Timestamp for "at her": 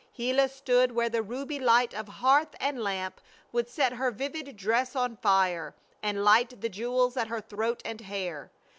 7.17-7.39